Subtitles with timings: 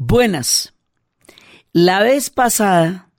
[0.00, 0.74] Buenas.
[1.72, 3.10] La vez pasada,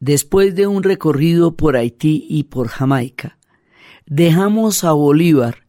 [0.00, 3.36] después de un recorrido por Haití y por Jamaica,
[4.06, 5.66] dejamos a Bolívar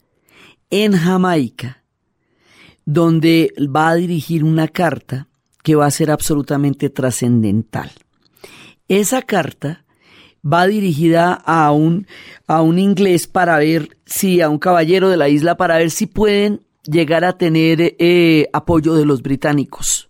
[0.70, 1.83] en Jamaica,
[2.86, 5.28] donde va a dirigir una carta
[5.62, 7.92] que va a ser absolutamente trascendental.
[8.87, 9.83] Esa carta
[10.42, 12.08] va dirigida a un,
[12.47, 16.05] a un inglés para ver si, a un caballero de la isla, para ver si
[16.05, 20.09] pueden llegar a tener eh, apoyo de los británicos.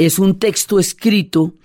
[0.00, 1.56] Es un texto escrito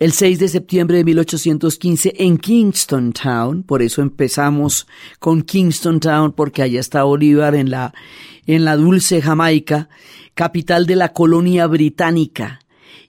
[0.00, 4.88] el 6 de septiembre de 1815 en Kingston Town, por eso empezamos
[5.20, 7.94] con Kingston Town, porque allá está Bolívar en la,
[8.46, 9.88] en la dulce Jamaica,
[10.34, 12.58] capital de la colonia británica.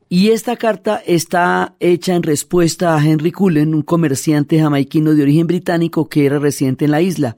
[0.07, 5.47] Y esta carta está hecha en respuesta a Henry Cullen, un comerciante jamaiquino de origen
[5.47, 7.35] británico que era residente en la isla.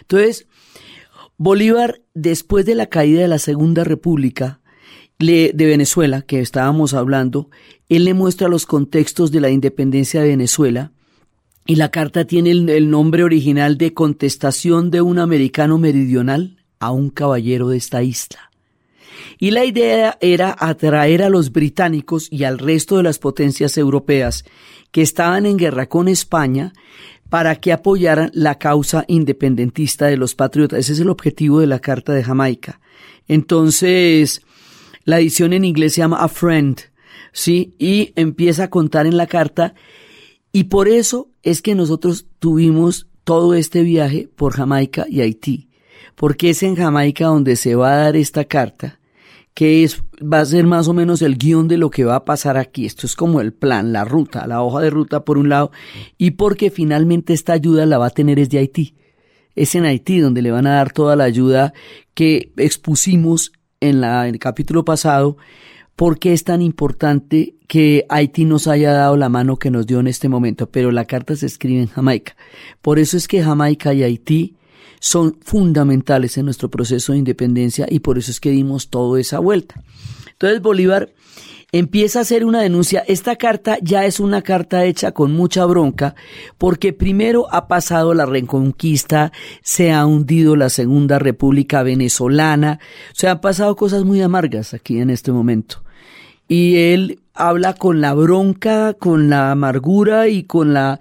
[0.00, 0.46] Entonces,
[1.36, 4.60] Bolívar, después de la caída de la Segunda República,
[5.26, 7.50] de Venezuela, que estábamos hablando,
[7.88, 10.92] él le muestra los contextos de la independencia de Venezuela
[11.66, 17.10] y la carta tiene el, nombre original de Contestación de un americano meridional a un
[17.10, 18.50] caballero de esta isla.
[19.38, 24.44] Y la idea era atraer a los británicos y al resto de las potencias europeas
[24.90, 26.72] que estaban en guerra con España
[27.28, 30.80] para que apoyaran la causa independentista de los patriotas.
[30.80, 32.80] Ese es el objetivo de la Carta de Jamaica.
[33.28, 34.42] Entonces,
[35.10, 36.78] la edición en inglés se llama A Friend,
[37.32, 37.74] ¿sí?
[37.78, 39.74] Y empieza a contar en la carta.
[40.52, 45.68] Y por eso es que nosotros tuvimos todo este viaje por Jamaica y Haití.
[46.14, 49.00] Porque es en Jamaica donde se va a dar esta carta,
[49.52, 52.24] que es, va a ser más o menos el guion de lo que va a
[52.24, 52.86] pasar aquí.
[52.86, 55.72] Esto es como el plan, la ruta, la hoja de ruta por un lado,
[56.18, 58.94] y porque finalmente esta ayuda la va a tener es de Haití.
[59.56, 61.72] Es en Haití donde le van a dar toda la ayuda
[62.14, 65.36] que expusimos en, la, el capítulo pasado
[65.96, 70.00] por qué es tan importante que Haití nos haya dado la mano que nos dio
[70.00, 72.36] en este momento, pero la carta se escribe en Jamaica.
[72.80, 74.56] Por eso es que Jamaica y Haití
[74.98, 79.40] son fundamentales en nuestro proceso de independencia y por eso es que dimos toda esa
[79.40, 79.82] vuelta.
[80.32, 81.12] Entonces Bolívar
[81.72, 83.04] empieza a hacer una denuncia.
[83.06, 86.14] Esta carta ya es una carta hecha con mucha bronca
[86.58, 89.32] porque primero ha pasado la reconquista,
[89.62, 92.80] se ha hundido la Segunda República Venezolana,
[93.12, 95.82] o sea, han pasado cosas muy amargas aquí en este momento.
[96.48, 100.98] Y él habla con la bronca, con la amargura y con la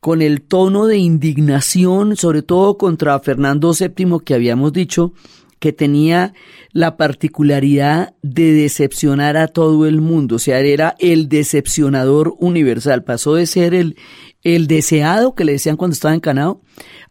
[0.00, 5.12] con el tono de indignación, sobre todo contra Fernando VII que habíamos dicho
[5.60, 6.34] que tenía
[6.72, 13.34] la particularidad de decepcionar a todo el mundo, o sea, era el decepcionador universal, pasó
[13.34, 13.96] de ser el,
[14.42, 16.62] el deseado que le decían cuando estaba encanado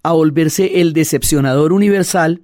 [0.04, 2.42] a volverse el decepcionador universal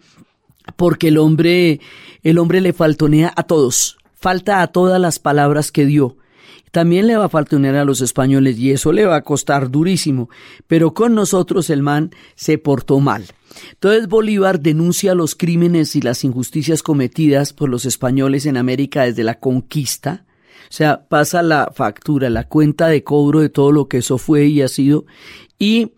[0.75, 1.79] porque el hombre
[2.23, 6.17] el hombre le faltonea a todos, falta a todas las palabras que dio.
[6.71, 10.27] También le va a faltonear a los españoles y eso le va a costar durísimo,
[10.67, 13.25] pero con nosotros el man se portó mal.
[13.71, 19.23] Entonces Bolívar denuncia los crímenes y las injusticias cometidas por los españoles en América desde
[19.23, 20.25] la conquista,
[20.69, 24.45] o sea, pasa la factura, la cuenta de cobro de todo lo que eso fue
[24.47, 25.05] y ha sido,
[25.59, 25.93] y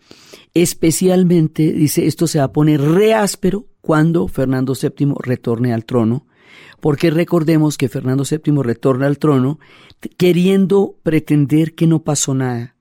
[0.54, 6.26] especialmente dice esto se va a poner re áspero cuando Fernando VII retorne al trono,
[6.80, 9.58] porque recordemos que Fernando VII retorna al trono
[10.16, 12.76] queriendo pretender que no pasó nada,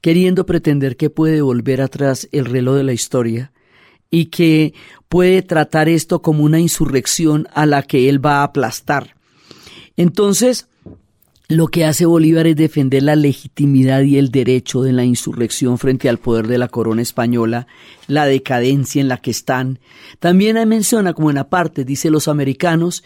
[0.00, 3.51] queriendo pretender que puede volver atrás el reloj de la historia,
[4.12, 4.74] y que
[5.08, 9.16] puede tratar esto como una insurrección a la que él va a aplastar.
[9.96, 10.68] Entonces,
[11.48, 16.08] lo que hace Bolívar es defender la legitimidad y el derecho de la insurrección frente
[16.08, 17.66] al poder de la corona española,
[18.06, 19.80] la decadencia en la que están.
[20.18, 23.02] También menciona como en aparte, dice los americanos,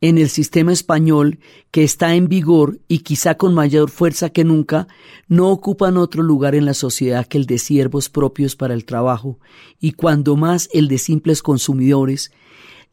[0.00, 1.38] en el sistema español
[1.70, 4.88] que está en vigor y quizá con mayor fuerza que nunca,
[5.28, 9.38] no ocupan otro lugar en la sociedad que el de siervos propios para el trabajo,
[9.80, 12.30] y cuando más el de simples consumidores,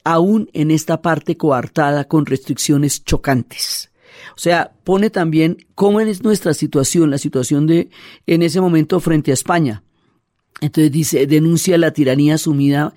[0.04, 3.92] aún en esta parte coartada con restricciones chocantes.
[4.36, 7.90] O sea, pone también cómo es nuestra situación, la situación de
[8.28, 9.84] en ese momento frente a España.
[10.62, 12.94] Entonces dice, denuncia la tiranía asumida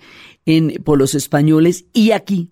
[0.84, 2.50] por los españoles y aquí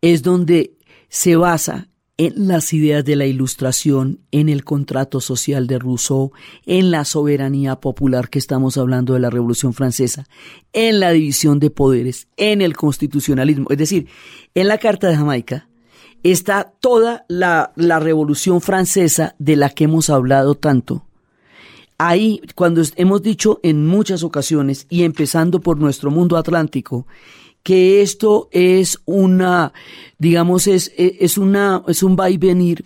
[0.00, 0.75] es donde
[1.08, 1.88] se basa
[2.18, 6.32] en las ideas de la Ilustración, en el contrato social de Rousseau,
[6.64, 10.24] en la soberanía popular que estamos hablando de la Revolución Francesa,
[10.72, 13.66] en la división de poderes, en el constitucionalismo.
[13.70, 14.08] Es decir,
[14.54, 15.68] en la Carta de Jamaica
[16.22, 21.04] está toda la, Revolución Francesa de la que hemos hablado tanto.
[21.98, 27.06] Ahí, cuando hemos dicho en muchas ocasiones, y empezando por nuestro mundo atlántico,
[27.66, 29.72] que esto es una,
[30.18, 32.84] digamos, es, es, una, es un va y venir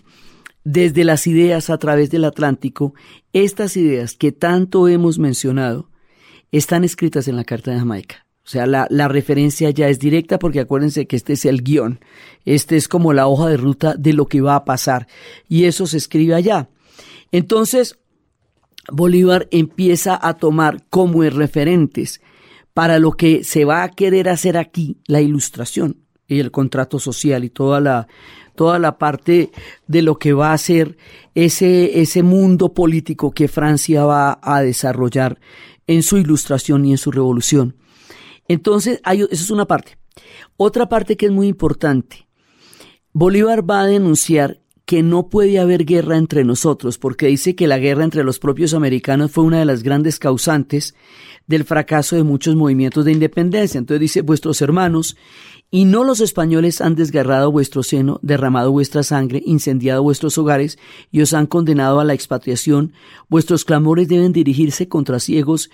[0.63, 2.95] desde las ideas a través del Atlántico.
[3.31, 5.91] Estas ideas que tanto hemos mencionado
[6.51, 8.25] están escritas en la Carta de Jamaica.
[8.43, 11.99] O sea, la, la, referencia ya es directa porque acuérdense que este es el guion.
[12.45, 15.05] Este es como la hoja de ruta de lo que va a pasar.
[15.47, 16.69] Y eso se escribe allá.
[17.31, 17.99] Entonces,
[18.91, 22.19] Bolívar empieza a tomar como referentes
[22.73, 25.97] para lo que se va a querer hacer aquí la ilustración
[26.27, 28.07] y el contrato social y toda la,
[28.55, 29.51] toda la parte
[29.87, 30.97] de lo que va a ser
[31.35, 35.39] ese, ese mundo político que Francia va a desarrollar
[35.87, 37.75] en su ilustración y en su revolución.
[38.47, 39.97] Entonces, hay, esa es una parte.
[40.57, 42.27] Otra parte que es muy importante.
[43.13, 44.60] Bolívar va a denunciar
[44.91, 48.73] que no puede haber guerra entre nosotros, porque dice que la guerra entre los propios
[48.73, 50.95] americanos fue una de las grandes causantes
[51.47, 53.77] del fracaso de muchos movimientos de independencia.
[53.77, 55.15] Entonces dice, vuestros hermanos
[55.69, 60.77] y no los españoles han desgarrado vuestro seno, derramado vuestra sangre, incendiado vuestros hogares
[61.09, 62.91] y os han condenado a la expatriación.
[63.29, 65.69] Vuestros clamores deben dirigirse contra ciegos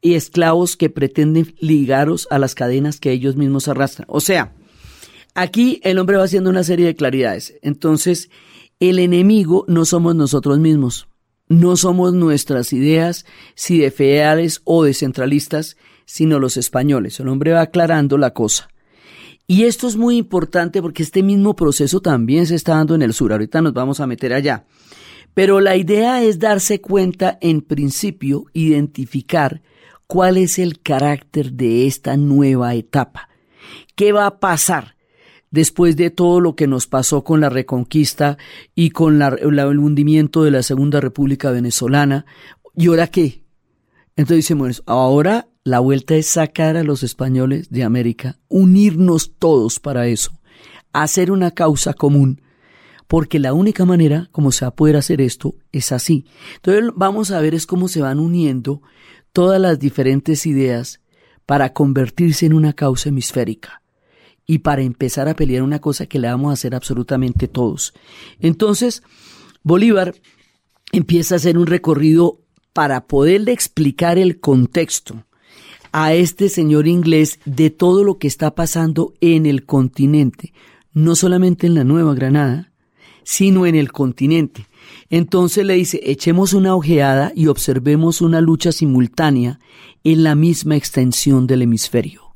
[0.00, 4.08] y esclavos que pretenden ligaros a las cadenas que ellos mismos arrastran.
[4.10, 4.54] O sea,
[5.34, 7.54] Aquí el hombre va haciendo una serie de claridades.
[7.62, 8.30] Entonces,
[8.80, 11.06] el enemigo no somos nosotros mismos.
[11.48, 17.18] No somos nuestras ideas, si de feales o de centralistas, sino los españoles.
[17.20, 18.68] El hombre va aclarando la cosa.
[19.46, 23.12] Y esto es muy importante porque este mismo proceso también se está dando en el
[23.12, 23.32] sur.
[23.32, 24.64] Ahorita nos vamos a meter allá.
[25.34, 29.62] Pero la idea es darse cuenta, en principio, identificar
[30.06, 33.28] cuál es el carácter de esta nueva etapa.
[33.96, 34.96] ¿Qué va a pasar?
[35.50, 38.38] Después de todo lo que nos pasó con la reconquista
[38.74, 42.24] y con el hundimiento de la Segunda República Venezolana.
[42.76, 43.44] ¿Y ahora qué?
[44.16, 49.80] Entonces dice bueno, ahora la vuelta es sacar a los españoles de América, unirnos todos
[49.80, 50.40] para eso,
[50.92, 52.42] hacer una causa común,
[53.08, 56.26] porque la única manera como se va a poder hacer esto es así.
[56.56, 58.82] Entonces vamos a ver es cómo se van uniendo
[59.32, 61.00] todas las diferentes ideas
[61.46, 63.79] para convertirse en una causa hemisférica
[64.46, 67.94] y para empezar a pelear una cosa que le vamos a hacer absolutamente todos.
[68.40, 69.02] Entonces,
[69.62, 70.14] Bolívar
[70.92, 72.40] empieza a hacer un recorrido
[72.72, 75.24] para poderle explicar el contexto
[75.92, 80.52] a este señor inglés de todo lo que está pasando en el continente,
[80.92, 82.72] no solamente en la Nueva Granada,
[83.24, 84.66] sino en el continente.
[85.08, 89.58] Entonces le dice, echemos una ojeada y observemos una lucha simultánea
[90.04, 92.29] en la misma extensión del hemisferio.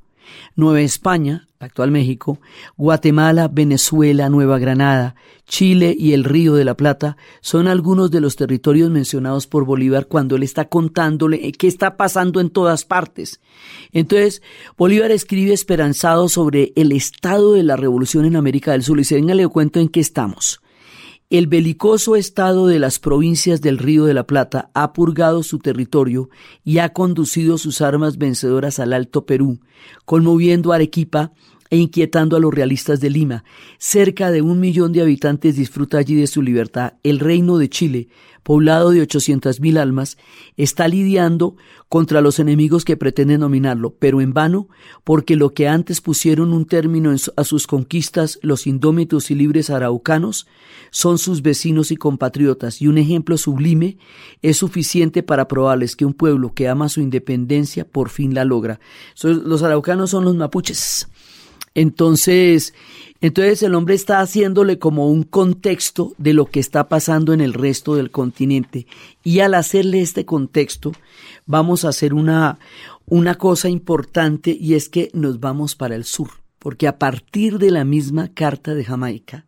[0.56, 2.40] Nueva España, actual México,
[2.76, 5.14] Guatemala, Venezuela, Nueva Granada,
[5.46, 10.06] Chile y el Río de la Plata son algunos de los territorios mencionados por Bolívar
[10.06, 13.40] cuando él está contándole qué está pasando en todas partes.
[13.92, 14.42] Entonces,
[14.76, 19.16] Bolívar escribe esperanzado sobre el estado de la revolución en América del Sur y dice,
[19.16, 20.60] venga, le cuento en qué estamos.
[21.34, 26.30] El belicoso estado de las provincias del Río de la Plata ha purgado su territorio
[26.62, 29.58] y ha conducido sus armas vencedoras al Alto Perú,
[30.04, 31.32] conmoviendo a Arequipa
[31.74, 33.42] e inquietando a los realistas de Lima.
[33.78, 36.94] Cerca de un millón de habitantes disfruta allí de su libertad.
[37.02, 38.08] El reino de Chile,
[38.44, 40.16] poblado de ochocientas mil almas,
[40.56, 41.56] está lidiando
[41.88, 44.68] contra los enemigos que pretenden dominarlo, pero en vano,
[45.02, 50.46] porque lo que antes pusieron un término a sus conquistas los indómitos y libres araucanos,
[50.92, 53.98] son sus vecinos y compatriotas, y un ejemplo sublime
[54.42, 58.78] es suficiente para probarles que un pueblo que ama su independencia por fin la logra.
[59.22, 61.08] Los araucanos son los mapuches.
[61.74, 62.72] Entonces,
[63.20, 67.52] entonces el hombre está haciéndole como un contexto de lo que está pasando en el
[67.52, 68.86] resto del continente.
[69.22, 70.92] Y al hacerle este contexto,
[71.46, 72.58] vamos a hacer una,
[73.06, 76.28] una cosa importante y es que nos vamos para el sur.
[76.58, 79.46] Porque a partir de la misma carta de Jamaica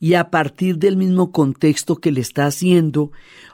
[0.00, 3.12] y a partir del mismo contexto que le está haciendo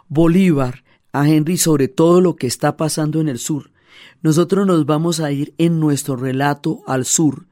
[0.09, 3.71] Bolívar a Henry sobre todo lo que está pasando en el sur,
[4.23, 7.49] nosotros nos vamos a ir en nuestro relato al sur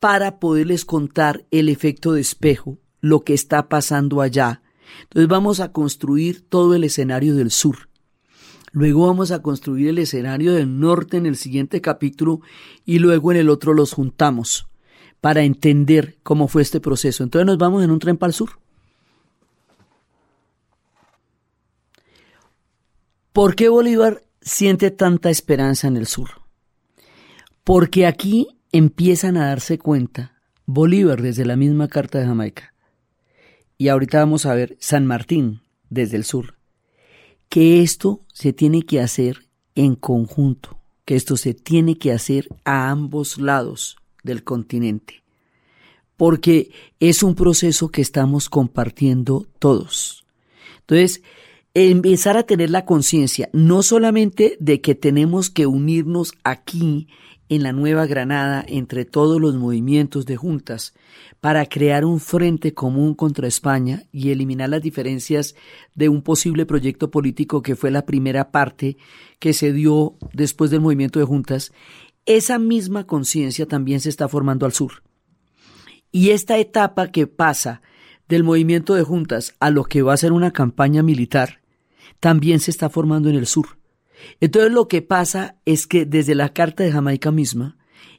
[0.00, 4.62] para poderles contar el efecto de espejo, lo que está pasando allá.
[5.02, 7.88] Entonces vamos a construir todo el escenario del sur.
[8.72, 12.40] Luego vamos a construir el escenario del norte en el siguiente capítulo
[12.84, 14.68] y luego en el otro los juntamos
[15.20, 17.22] para entender cómo fue este proceso.
[17.22, 18.58] Entonces nos vamos en un tren para el sur.
[23.32, 26.30] ¿Por qué Bolívar siente tanta esperanza en el sur?
[27.64, 32.74] Porque aquí empiezan a darse cuenta, Bolívar desde la misma Carta de Jamaica,
[33.76, 36.54] y ahorita vamos a ver San Martín desde el sur,
[37.48, 42.90] que esto se tiene que hacer en conjunto, que esto se tiene que hacer a
[42.90, 45.22] ambos lados del continente,
[46.16, 50.26] porque es un proceso que estamos compartiendo todos.
[50.80, 51.22] Entonces,
[51.74, 57.08] empezar a tener la conciencia no solamente de que tenemos que unirnos aquí
[57.50, 60.94] en la Nueva Granada entre todos los movimientos de juntas
[61.40, 65.56] para crear un frente común contra España y eliminar las diferencias
[65.96, 68.96] de un posible proyecto político que fue la primera parte
[69.40, 71.72] que se dio después del movimiento de juntas,
[72.24, 75.02] esa misma conciencia también se está formando al sur.
[76.12, 77.82] Y esta etapa que pasa
[78.28, 81.60] del movimiento de juntas a lo que va a ser una campaña militar,
[82.20, 83.79] también se está formando en el sur.
[84.40, 87.76] Entonces lo que pasa es que desde la Carta de Jamaica misma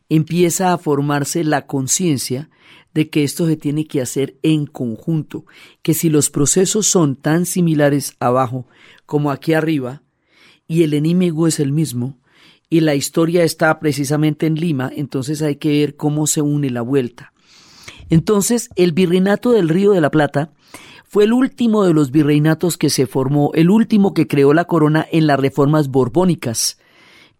[0.09, 2.49] empieza a formarse la conciencia
[2.93, 5.45] de que esto se tiene que hacer en conjunto,
[5.81, 8.67] que si los procesos son tan similares abajo
[9.05, 10.03] como aquí arriba,
[10.67, 12.17] y el enemigo es el mismo,
[12.69, 16.81] y la historia está precisamente en Lima, entonces hay que ver cómo se une la
[16.81, 17.33] vuelta.
[18.09, 20.51] Entonces, el virreinato del Río de la Plata
[21.11, 25.05] fue el último de los virreinatos que se formó, el último que creó la corona
[25.11, 26.77] en las reformas borbónicas,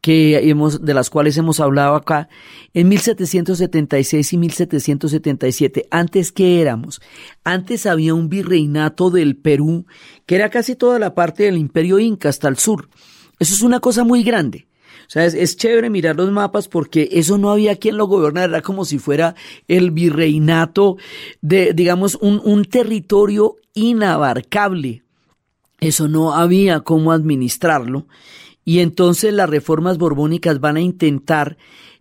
[0.02, 2.28] que hemos, de las cuales hemos hablado acá,
[2.74, 5.88] en 1776 y 1777.
[5.90, 7.02] Antes, ¿qué éramos?
[7.46, 9.86] Antes había un virreinato del Perú,
[10.26, 12.90] que era casi toda la parte del imperio inca hasta el sur.
[13.40, 14.68] Eso es una cosa muy grande.
[15.12, 18.62] O sea, es, chévere mirar los mapas porque eso no había quien lo gobernara, era
[18.62, 19.36] como si fuera
[19.68, 20.96] el virreinato
[21.42, 25.04] de, digamos, un, un territorio inabarcable.
[25.82, 28.08] Eso no había cómo administrarlo.
[28.64, 31.58] Y entonces las reformas borbónicas van a intentar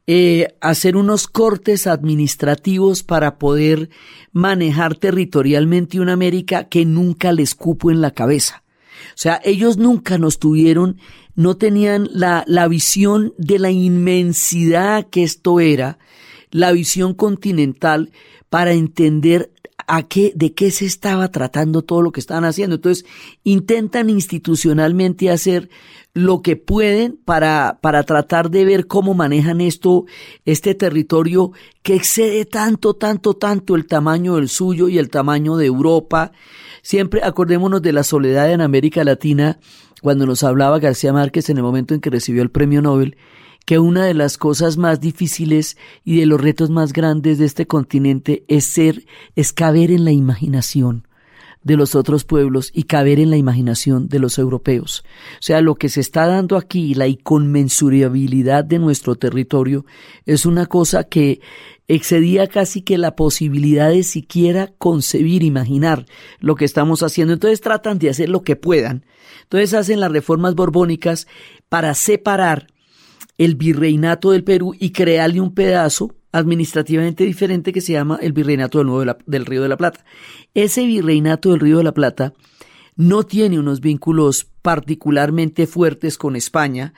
[0.06, 3.90] eh, hacer unos cortes administrativos para poder
[4.30, 8.62] manejar territorialmente una América que nunca les cupo en la cabeza.
[9.08, 10.98] O sea, ellos nunca nos tuvieron
[11.40, 15.98] no tenían la, la visión de la inmensidad que esto era,
[16.50, 18.12] la visión continental
[18.50, 19.50] para entender
[19.86, 22.76] a qué, de qué se estaba tratando todo lo que estaban haciendo.
[22.76, 23.06] Entonces,
[23.42, 25.70] intentan institucionalmente hacer
[26.12, 30.06] lo que pueden para, para tratar de ver cómo manejan esto,
[30.44, 31.52] este territorio
[31.82, 36.32] que excede tanto, tanto, tanto el tamaño del suyo y el tamaño de Europa.
[36.82, 39.60] Siempre acordémonos de la soledad en América Latina,
[40.02, 43.16] cuando nos hablaba García Márquez en el momento en que recibió el premio Nobel,
[43.66, 47.66] que una de las cosas más difíciles y de los retos más grandes de este
[47.66, 49.04] continente es ser,
[49.36, 51.06] es caber en la imaginación
[51.62, 55.04] de los otros pueblos y caber en la imaginación de los europeos.
[55.34, 59.84] O sea, lo que se está dando aquí, la inconmensurabilidad de nuestro territorio,
[60.24, 61.40] es una cosa que
[61.86, 66.06] excedía casi que la posibilidad de siquiera concebir, imaginar
[66.38, 67.34] lo que estamos haciendo.
[67.34, 69.04] Entonces tratan de hacer lo que puedan.
[69.42, 71.26] Entonces hacen las reformas borbónicas
[71.68, 72.68] para separar
[73.38, 78.78] el virreinato del Perú y crearle un pedazo administrativamente diferente que se llama el virreinato
[79.26, 80.04] del, Río de la Plata.
[80.54, 82.32] Ese virreinato del Río de la Plata
[82.96, 86.94] no tiene unos vínculos particularmente fuertes con España.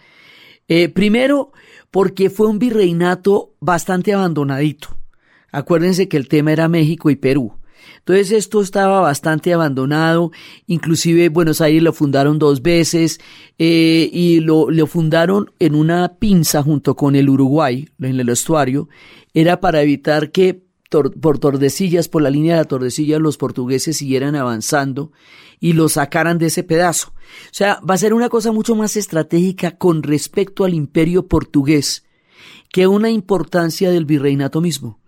[0.68, 1.52] Eh, primero,
[1.90, 4.96] porque fue un virreinato bastante abandonadito.
[5.50, 7.54] Acuérdense que el tema era México y Perú.
[7.98, 10.32] Entonces esto estaba bastante abandonado,
[10.66, 13.20] inclusive Buenos Aires lo fundaron dos veces
[13.58, 18.88] eh, y lo, fundaron en una pinza junto con el Uruguay, en el estuario,
[19.34, 24.36] era para evitar que por Tordesillas, por la línea de la Tordesillas, los portugueses siguieran
[24.36, 25.12] avanzando
[25.58, 27.14] y lo sacaran de ese pedazo.
[27.14, 32.04] O sea, va a ser una cosa mucho más estratégica con respecto al imperio portugués
[32.72, 34.98] que una importancia del virreinato mismo.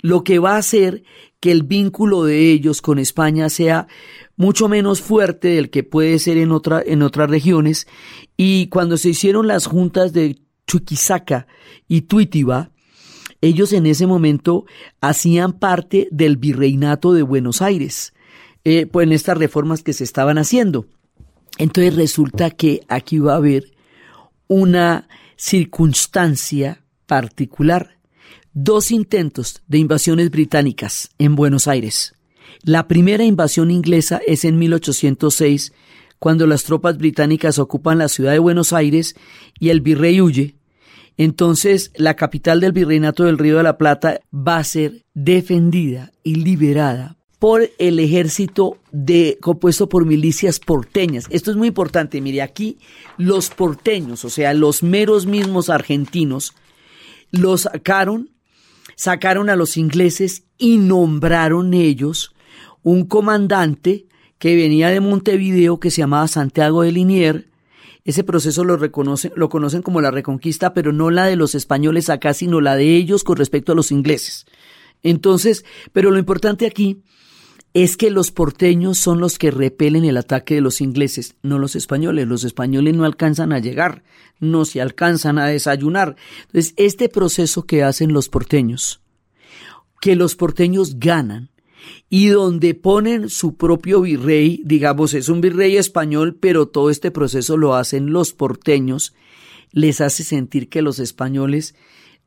[0.00, 1.04] Lo que va a hacer
[1.40, 3.86] que el vínculo de ellos con España sea
[4.36, 7.86] mucho menos fuerte del que puede ser en, otra, en otras regiones.
[8.36, 11.46] Y cuando se hicieron las juntas de Chuquisaca
[11.86, 12.70] y Tuitiba,
[13.40, 14.64] ellos en ese momento
[15.00, 18.12] hacían parte del virreinato de Buenos Aires,
[18.64, 20.86] eh, pues en estas reformas que se estaban haciendo.
[21.58, 23.72] Entonces resulta que aquí va a haber
[24.48, 27.97] una circunstancia particular
[28.60, 32.14] dos intentos de invasiones británicas en Buenos Aires.
[32.64, 35.72] La primera invasión inglesa es en 1806,
[36.18, 39.14] cuando las tropas británicas ocupan la ciudad de Buenos Aires
[39.60, 40.56] y el virrey huye.
[41.16, 46.34] Entonces, la capital del virreinato del Río de la Plata va a ser defendida y
[46.34, 51.26] liberada por el ejército de, compuesto por milicias porteñas.
[51.30, 52.20] Esto es muy importante.
[52.20, 52.78] Mire, aquí
[53.18, 56.54] los porteños, o sea, los meros mismos argentinos,
[57.30, 58.30] los sacaron
[58.98, 62.34] sacaron a los ingleses y nombraron ellos
[62.82, 64.04] un comandante
[64.38, 67.48] que venía de Montevideo que se llamaba Santiago de Linier
[68.08, 72.08] ese proceso lo reconocen, lo conocen como la reconquista, pero no la de los españoles
[72.08, 74.46] acá, sino la de ellos con respecto a los ingleses.
[75.02, 77.02] Entonces, pero lo importante aquí
[77.74, 81.76] es que los porteños son los que repelen el ataque de los ingleses, no los
[81.76, 82.26] españoles.
[82.26, 84.02] Los españoles no alcanzan a llegar,
[84.40, 86.16] no se alcanzan a desayunar.
[86.46, 89.00] Entonces, este proceso que hacen los porteños,
[90.00, 91.50] que los porteños ganan,
[92.10, 97.56] y donde ponen su propio virrey, digamos, es un virrey español, pero todo este proceso
[97.56, 99.14] lo hacen los porteños,
[99.72, 101.74] les hace sentir que los españoles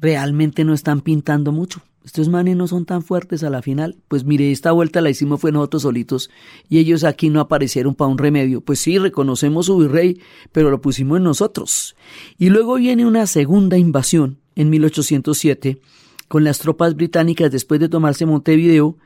[0.02, 1.82] realmente no están pintando mucho.
[2.04, 3.98] Estos manes no son tan fuertes a la final.
[4.08, 6.32] Pues mire, esta vuelta la hicimos fue nosotros solitos
[6.68, 8.62] y ellos aquí no aparecieron para un remedio.
[8.62, 10.20] Pues sí, reconocemos su virrey,
[10.52, 11.96] pero lo pusimos en nosotros.
[12.40, 15.80] Y luego viene una segunda invasión en 1807
[16.28, 18.98] con las tropas británicas después de tomarse Montevideo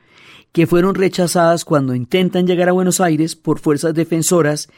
[0.56, 4.70] que fueron rechazadas cuando intentan llegar a Buenos Aires por fuerzas defensoras,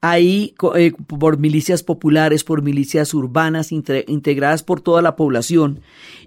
[0.00, 5.82] ahí eh, por milicias populares, por milicias urbanas integradas por toda la población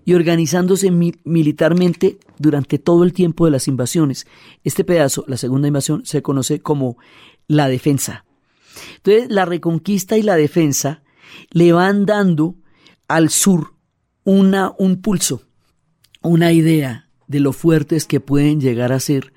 [0.06, 4.28] y organizándose militarmente durante todo el tiempo de las invasiones.
[4.64, 6.98] Este pedazo, la segunda invasión, se conoce como
[7.48, 8.24] la defensa.
[8.98, 11.02] Entonces, la reconquista y la defensa
[11.50, 12.54] le van dando
[13.08, 13.74] al sur
[14.26, 15.42] una, un pulso,
[16.22, 19.34] una idea, de lo fuertes que pueden llegar a ser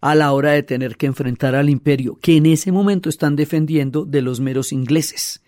[0.00, 4.04] a la hora de tener que enfrentar al imperio, que en ese momento están defendiendo
[4.04, 5.42] de los meros ingleses.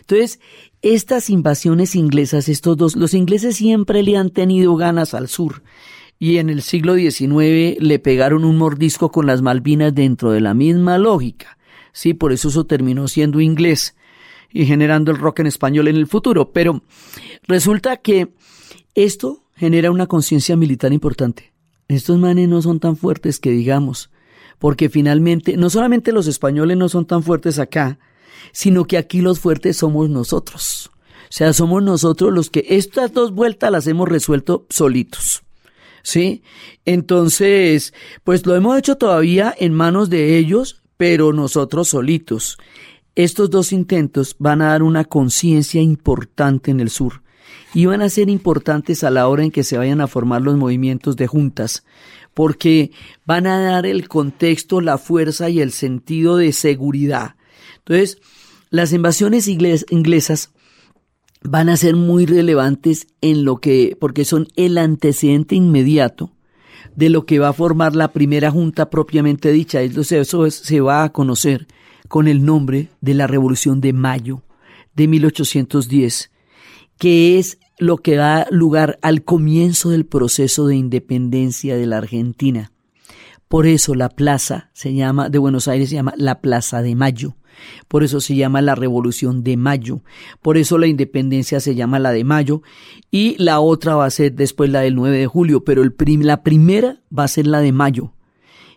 [0.00, 0.40] Entonces,
[0.80, 5.62] estas invasiones inglesas, estos dos, los ingleses siempre le han tenido ganas al sur
[6.18, 10.54] y en el siglo XIX le pegaron un mordisco con las Malvinas dentro de la
[10.54, 11.58] misma lógica.
[11.92, 13.96] Sí, por eso eso terminó siendo inglés
[14.52, 16.52] y generando el rock en español en el futuro.
[16.52, 16.82] Pero
[17.48, 18.28] resulta que
[18.94, 21.52] esto genera una conciencia militar importante.
[21.86, 24.10] Estos manes no son tan fuertes que digamos,
[24.58, 28.00] porque finalmente no solamente los españoles no son tan fuertes acá,
[28.50, 30.90] sino que aquí los fuertes somos nosotros.
[30.96, 35.44] O sea, somos nosotros los que estas dos vueltas las hemos resuelto solitos.
[36.02, 36.42] ¿Sí?
[36.84, 42.58] Entonces, pues lo hemos hecho todavía en manos de ellos, pero nosotros solitos.
[43.14, 47.22] Estos dos intentos van a dar una conciencia importante en el sur
[47.74, 50.56] y van a ser importantes a la hora en que se vayan a formar los
[50.56, 51.84] movimientos de juntas,
[52.34, 52.90] porque
[53.24, 57.36] van a dar el contexto, la fuerza y el sentido de seguridad.
[57.78, 58.18] Entonces,
[58.70, 60.50] las invasiones inglesas
[61.42, 66.30] van a ser muy relevantes en lo que, porque son el antecedente inmediato
[66.96, 69.82] de lo que va a formar la primera junta propiamente dicha.
[69.82, 71.66] Entonces, eso se va a conocer
[72.08, 74.42] con el nombre de la Revolución de Mayo
[74.94, 76.30] de 1810,
[77.02, 82.70] que es lo que da lugar al comienzo del proceso de independencia de la Argentina.
[83.48, 87.34] Por eso la plaza se llama, de Buenos Aires se llama la Plaza de Mayo.
[87.88, 90.04] Por eso se llama la Revolución de Mayo.
[90.42, 92.62] Por eso la independencia se llama la de Mayo.
[93.10, 95.64] Y la otra va a ser después la del 9 de julio.
[95.64, 98.12] Pero la primera va a ser la de Mayo.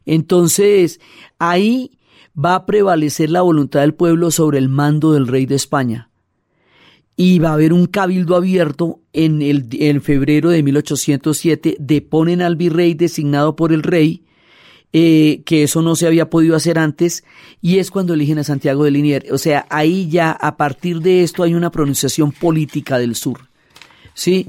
[0.08, 1.00] Entonces,
[1.38, 2.00] ahí
[2.36, 6.10] va a prevalecer la voluntad del pueblo sobre el mando del rey de España
[7.18, 12.56] y va a haber un cabildo abierto en, el, en febrero de 1807, deponen al
[12.56, 14.26] virrey designado por el rey,
[14.92, 17.24] eh, que eso no se había podido hacer antes,
[17.62, 19.32] y es cuando eligen a Santiago de Liniers.
[19.32, 23.48] O sea, ahí ya a partir de esto hay una pronunciación política del sur,
[24.14, 24.48] ¿sí?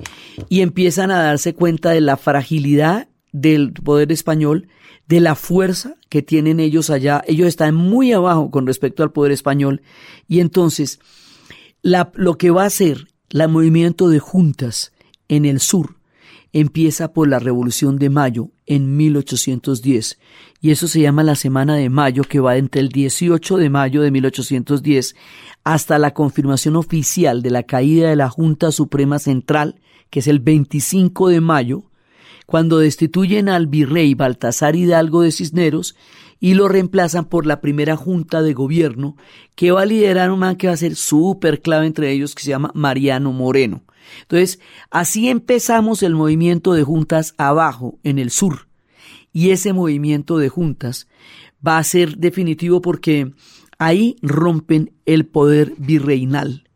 [0.49, 4.69] Y empiezan a darse cuenta de la fragilidad del poder español,
[5.07, 7.23] de la fuerza que tienen ellos allá.
[7.29, 9.83] Ellos están muy abajo con respecto al poder español,
[10.27, 10.99] y entonces
[11.87, 14.93] lo que va a ser el movimiento de juntas
[15.29, 15.97] en el sur
[16.53, 20.19] empieza por la Revolución de Mayo en 1810
[20.61, 24.03] y eso se llama la Semana de Mayo que va entre el 18 de mayo
[24.03, 25.15] de 1810
[25.63, 30.41] hasta la confirmación oficial de la caída de la Junta Suprema Central que es el
[30.41, 31.85] 25 de mayo
[32.47, 35.95] cuando destituyen al virrey Baltasar Hidalgo de Cisneros
[36.41, 39.17] y lo reemplazan por la primera junta de gobierno
[39.55, 42.43] que va a liderar un man que va a ser súper clave entre ellos que
[42.43, 43.83] se llama Mariano Moreno.
[44.23, 48.69] Entonces, así empezamos el movimiento de juntas abajo, en el sur.
[49.33, 51.09] Y ese movimiento de juntas
[51.67, 53.33] va a ser definitivo porque
[53.79, 56.69] ahí rompen el poder virreinal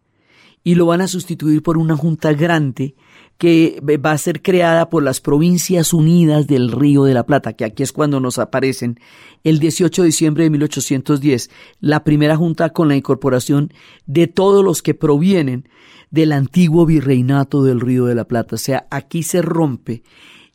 [0.63, 2.95] y lo van a sustituir por una junta grande
[3.41, 7.65] que va a ser creada por las Provincias Unidas del Río de la Plata, que
[7.65, 9.01] aquí es cuando nos aparecen,
[9.45, 11.49] el 18 de diciembre de 1810,
[11.81, 13.73] la primera junta con la incorporación
[14.05, 15.67] de todos los que provienen
[16.11, 18.57] del antiguo virreinato del Río de la Plata.
[18.57, 20.03] O sea, aquí se rompe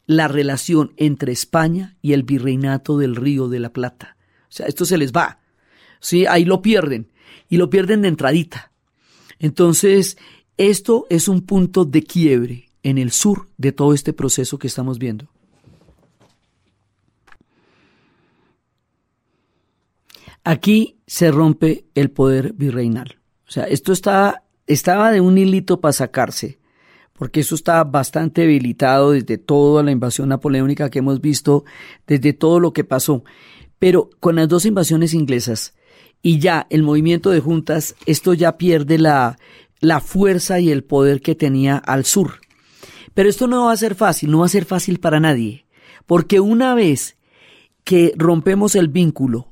[0.05, 4.15] la relación entre España y el virreinato del Río de la Plata.
[4.43, 5.39] O sea, esto se les va.
[5.99, 7.09] Sí, ahí lo pierden.
[7.49, 8.71] y lo pierden de entradita.
[9.39, 10.19] Entonces,
[10.57, 14.99] esto es un punto de quiebre en el sur de todo este proceso que estamos
[14.99, 15.27] viendo.
[20.43, 23.17] Aquí se rompe el poder virreinal.
[23.47, 26.59] O sea, esto estaba, estaba de un hilito para sacarse,
[27.13, 31.65] porque eso estaba bastante debilitado desde toda la invasión napoleónica que hemos visto,
[32.05, 33.23] desde todo lo que pasó.
[33.79, 35.73] Pero con las dos invasiones inglesas
[36.21, 39.39] y ya el movimiento de juntas, esto ya pierde la,
[39.79, 42.44] la fuerza y el poder que tenía al sur.
[43.15, 45.65] Pero esto no va a ser fácil, no va a ser fácil para nadie,
[46.06, 47.15] porque una vez
[47.84, 49.51] que rompemos el vínculo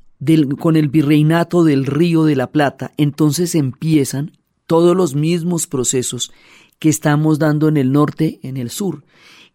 [0.60, 4.32] con el virreinato del Río de la Plata, entonces empiezan
[4.66, 6.30] todos los mismos procesos
[6.78, 9.04] que estamos dando en el norte, en el sur,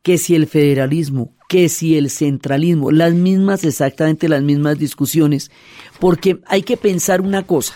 [0.01, 5.51] que si el federalismo, que si el centralismo, las mismas, exactamente las mismas discusiones,
[5.99, 7.75] porque hay que pensar una cosa,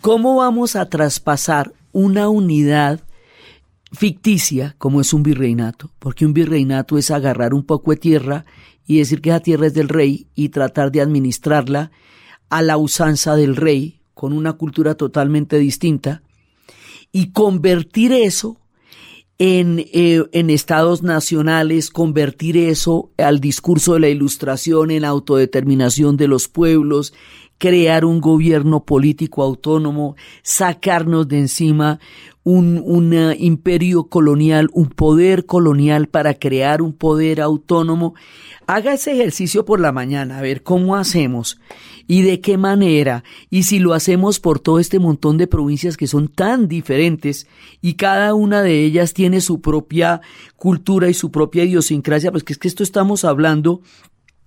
[0.00, 3.00] ¿cómo vamos a traspasar una unidad
[3.94, 5.90] ficticia como es un virreinato?
[5.98, 8.44] Porque un virreinato es agarrar un poco de tierra
[8.86, 11.90] y decir que esa tierra es del rey y tratar de administrarla
[12.50, 16.22] a la usanza del rey, con una cultura totalmente distinta,
[17.10, 18.60] y convertir eso
[19.38, 26.28] en, eh, en, estados nacionales, convertir eso al discurso de la ilustración, en autodeterminación de
[26.28, 27.12] los pueblos,
[27.64, 31.98] crear un gobierno político autónomo, sacarnos de encima
[32.42, 38.16] un, un imperio colonial, un poder colonial para crear un poder autónomo.
[38.66, 41.58] Haga ese ejercicio por la mañana, a ver cómo hacemos
[42.06, 46.06] y de qué manera, y si lo hacemos por todo este montón de provincias que
[46.06, 47.46] son tan diferentes
[47.80, 50.20] y cada una de ellas tiene su propia
[50.56, 53.80] cultura y su propia idiosincrasia, pues que es que esto estamos hablando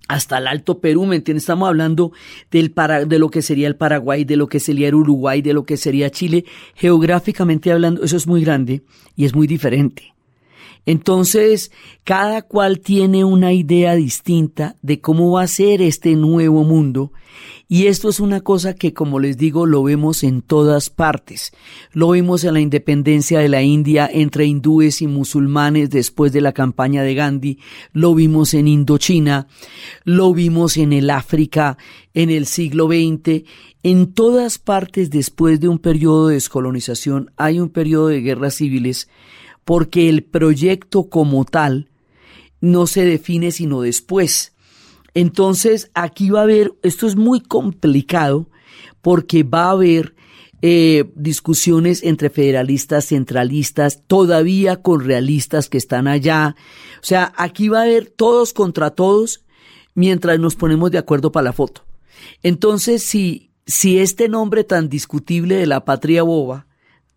[0.08, 1.44] hasta el Alto Perú, ¿me entiendes?
[1.44, 2.12] Estamos hablando
[2.50, 5.52] del para, de lo que sería el Paraguay, de lo que sería el Uruguay, de
[5.52, 6.44] lo que sería Chile.
[6.74, 8.82] Geográficamente hablando, eso es muy grande
[9.14, 10.17] y es muy diferente.
[10.86, 11.70] Entonces,
[12.04, 17.12] cada cual tiene una idea distinta de cómo va a ser este nuevo mundo
[17.70, 21.52] y esto es una cosa que, como les digo, lo vemos en todas partes.
[21.92, 26.52] Lo vimos en la independencia de la India entre hindúes y musulmanes después de la
[26.52, 27.58] campaña de Gandhi.
[27.92, 29.48] Lo vimos en Indochina.
[30.04, 31.76] Lo vimos en el África
[32.14, 33.44] en el siglo XX.
[33.82, 39.08] En todas partes después de un periodo de descolonización hay un periodo de guerras civiles
[39.68, 41.90] porque el proyecto como tal
[42.62, 44.54] no se define sino después.
[45.12, 48.48] Entonces, aquí va a haber, esto es muy complicado
[49.02, 50.14] porque va a haber
[50.62, 56.56] eh, discusiones entre federalistas, centralistas, todavía con realistas que están allá.
[57.02, 59.44] O sea, aquí va a haber todos contra todos
[59.94, 61.84] mientras nos ponemos de acuerdo para la foto.
[62.42, 66.67] Entonces, si, si este nombre tan discutible de la patria boba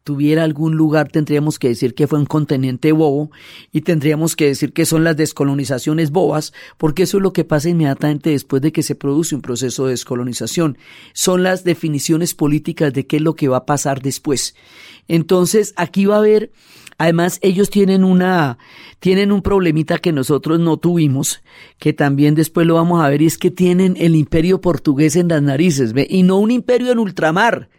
[0.04, 3.32] tuviera algún lugar, tendríamos que decir que fue un continente bobo
[3.72, 7.70] y tendríamos que decir que son las descolonizaciones bobas, porque eso es lo que pasa
[7.70, 10.78] inmediatamente después de que se produce un proceso de descolonización.
[11.14, 14.56] Son las definiciones políticas de qué es lo que va a pasar después.
[15.08, 16.52] Entonces, aquí va a haber,
[16.98, 18.58] además, ellos tienen una,
[19.00, 21.42] tienen un problemita que nosotros no tuvimos,
[21.78, 25.28] que también después lo vamos a ver, y es que tienen el imperio portugués en
[25.28, 26.08] las narices, ¿ve?
[26.10, 27.70] y no un imperio en ultramar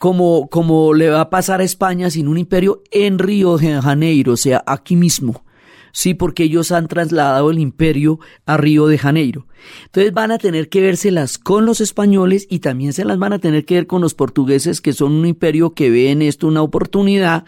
[0.00, 4.32] como, como le va a pasar a España sin un imperio en Río de Janeiro,
[4.32, 5.44] o sea, aquí mismo.
[5.92, 9.46] Sí, porque ellos han trasladado el imperio a Río de Janeiro.
[9.84, 13.40] Entonces van a tener que vérselas con los españoles y también se las van a
[13.40, 16.62] tener que ver con los portugueses, que son un imperio que ve en esto una
[16.62, 17.44] oportunidad.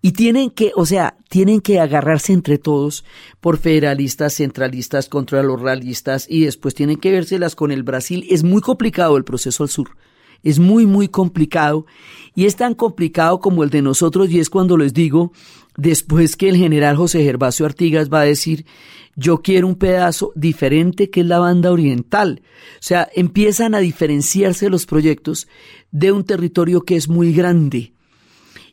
[0.00, 3.04] Y tienen que, o sea, tienen que agarrarse entre todos
[3.40, 8.24] por federalistas, centralistas, contra los realistas y después tienen que vérselas con el Brasil.
[8.30, 9.96] Es muy complicado el proceso al sur.
[10.42, 11.86] Es muy, muy complicado
[12.34, 15.32] y es tan complicado como el de nosotros y es cuando les digo,
[15.76, 18.64] después que el general José Gervasio Artigas va a decir,
[19.14, 22.42] yo quiero un pedazo diferente que es la banda oriental.
[22.74, 25.48] O sea, empiezan a diferenciarse los proyectos
[25.90, 27.92] de un territorio que es muy grande.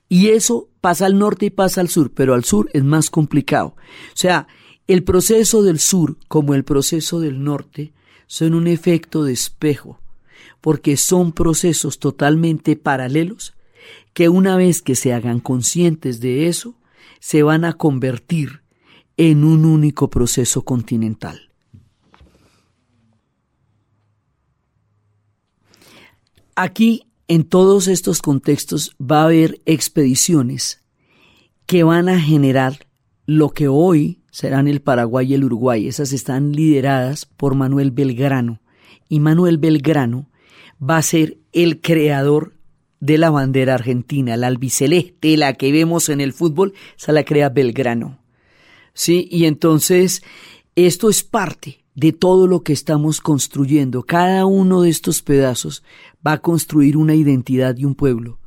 [0.07, 3.75] Y eso pasa al norte y pasa al sur, pero al sur es más complicado.
[3.77, 4.47] O sea,
[4.87, 7.93] el proceso del sur como el proceso del norte
[8.25, 9.99] son un efecto de espejo
[10.61, 13.55] porque son procesos totalmente paralelos
[14.13, 16.75] que una vez que se hagan conscientes de eso,
[17.19, 18.61] se van a convertir
[19.17, 21.49] en un único proceso continental.
[26.55, 30.83] Aquí, en todos estos contextos, va a haber expediciones
[31.65, 32.87] que van a generar
[33.25, 35.87] lo que hoy serán el Paraguay y el Uruguay.
[35.87, 38.61] Esas están lideradas por Manuel Belgrano.
[39.07, 40.28] Y Manuel Belgrano
[40.81, 42.53] va a ser el creador
[42.99, 47.49] de la bandera argentina, la albiceleste, la que vemos en el fútbol, esa la crea
[47.49, 48.19] Belgrano.
[48.93, 49.27] ¿Sí?
[49.31, 50.21] Y entonces
[50.75, 54.03] esto es parte de todo lo que estamos construyendo.
[54.03, 55.83] Cada uno de estos pedazos
[56.25, 58.39] va a construir una identidad y un pueblo.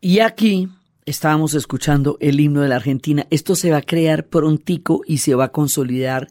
[0.00, 0.68] Y aquí
[1.06, 3.26] estábamos escuchando el himno de la Argentina.
[3.30, 6.28] Esto se va a crear prontico y se va a consolidar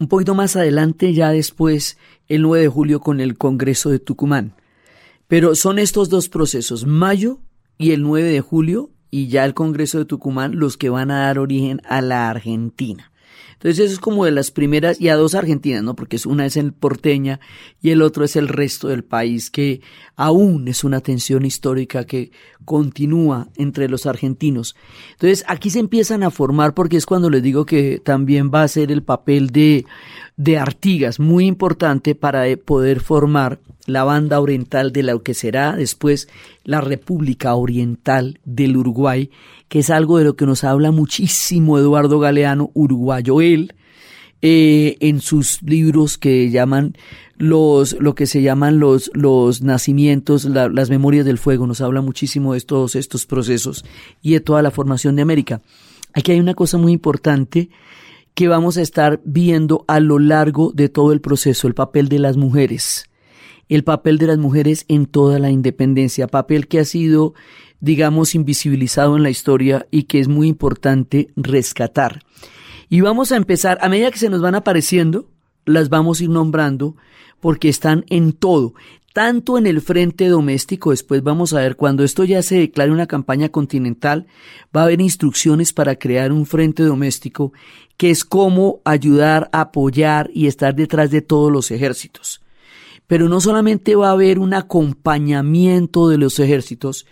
[0.00, 4.54] un poquito más adelante, ya después, el 9 de julio con el Congreso de Tucumán.
[5.28, 7.38] Pero son estos dos procesos, mayo
[7.76, 11.20] y el 9 de julio, y ya el Congreso de Tucumán, los que van a
[11.20, 13.09] dar origen a la Argentina.
[13.60, 15.94] Entonces eso es como de las primeras, y a dos argentinas, ¿no?
[15.94, 17.40] Porque una es el porteña
[17.82, 19.82] y el otro es el resto del país, que
[20.16, 22.32] aún es una tensión histórica que
[22.64, 24.76] continúa entre los argentinos.
[25.12, 28.68] Entonces aquí se empiezan a formar, porque es cuando les digo que también va a
[28.68, 29.84] ser el papel de,
[30.40, 36.28] de Artigas, muy importante para poder formar la banda oriental de lo que será después
[36.64, 39.28] la República Oriental del Uruguay,
[39.68, 43.74] que es algo de lo que nos habla muchísimo Eduardo Galeano, uruguayo él,
[44.40, 46.96] eh, en sus libros que llaman
[47.36, 52.54] los, lo que se llaman los, los nacimientos, las memorias del fuego, nos habla muchísimo
[52.54, 53.84] de todos estos procesos
[54.22, 55.60] y de toda la formación de América.
[56.14, 57.68] Aquí hay una cosa muy importante
[58.34, 62.18] que vamos a estar viendo a lo largo de todo el proceso, el papel de
[62.18, 63.10] las mujeres
[63.70, 67.34] el papel de las mujeres en toda la independencia, papel que ha sido,
[67.78, 72.24] digamos, invisibilizado en la historia y que es muy importante rescatar.
[72.88, 75.30] Y vamos a empezar, a medida que se nos van apareciendo,
[75.66, 76.96] las vamos a ir nombrando
[77.38, 78.74] porque están en todo,
[79.12, 83.06] tanto en el frente doméstico, después vamos a ver, cuando esto ya se declare una
[83.06, 84.26] campaña continental,
[84.74, 87.52] va a haber instrucciones para crear un frente doméstico,
[87.96, 92.40] que es cómo ayudar, apoyar y estar detrás de todos los ejércitos
[93.10, 97.06] pero no solamente va a haber un acompañamiento de los ejércitos,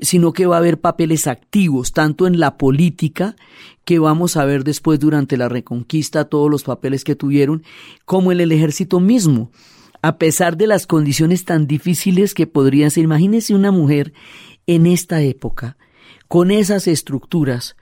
[0.00, 3.36] sino que va a haber papeles activos, tanto en la política,
[3.84, 7.62] que vamos a ver después durante la reconquista, todos los papeles que tuvieron,
[8.04, 9.52] como en el ejército mismo.
[10.02, 14.12] A pesar de las condiciones tan difíciles que podrían ser, imagínense una mujer
[14.66, 15.76] en esta época,
[16.26, 17.76] con esas estructuras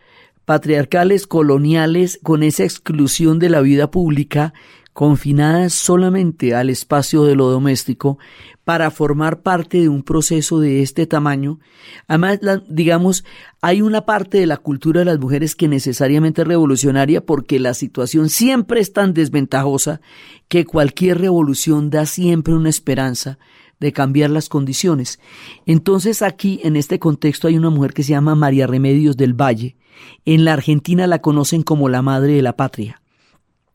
[0.44, 4.52] patriarcales, coloniales, con esa exclusión de la vida pública,
[4.92, 8.18] confinadas solamente al espacio de lo doméstico
[8.64, 11.58] para formar parte de un proceso de este tamaño.
[12.06, 13.24] Además, digamos,
[13.60, 17.74] hay una parte de la cultura de las mujeres que necesariamente es revolucionaria porque la
[17.74, 20.00] situación siempre es tan desventajosa
[20.48, 23.38] que cualquier revolución da siempre una esperanza
[23.80, 25.18] de cambiar las condiciones.
[25.66, 29.76] Entonces aquí, en este contexto, hay una mujer que se llama María Remedios del Valle.
[30.24, 33.00] En la Argentina la conocen como la madre de la patria.